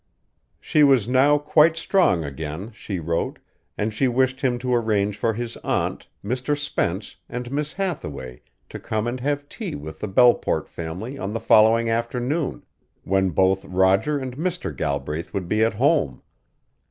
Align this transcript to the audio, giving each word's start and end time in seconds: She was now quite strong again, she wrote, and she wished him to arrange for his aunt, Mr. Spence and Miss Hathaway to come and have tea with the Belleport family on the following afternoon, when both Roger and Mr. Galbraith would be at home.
She 0.59 0.83
was 0.83 1.07
now 1.07 1.37
quite 1.37 1.77
strong 1.77 2.23
again, 2.23 2.71
she 2.73 2.99
wrote, 2.99 3.37
and 3.77 3.93
she 3.93 4.07
wished 4.07 4.41
him 4.41 4.57
to 4.57 4.73
arrange 4.73 5.15
for 5.15 5.35
his 5.35 5.57
aunt, 5.57 6.07
Mr. 6.25 6.57
Spence 6.57 7.17
and 7.29 7.51
Miss 7.51 7.73
Hathaway 7.73 8.41
to 8.69 8.79
come 8.79 9.05
and 9.05 9.19
have 9.19 9.47
tea 9.47 9.75
with 9.75 9.99
the 9.99 10.07
Belleport 10.07 10.67
family 10.67 11.19
on 11.19 11.33
the 11.33 11.39
following 11.39 11.87
afternoon, 11.87 12.63
when 13.03 13.29
both 13.29 13.63
Roger 13.63 14.17
and 14.17 14.35
Mr. 14.37 14.75
Galbraith 14.75 15.35
would 15.35 15.47
be 15.47 15.63
at 15.63 15.73
home. 15.75 16.23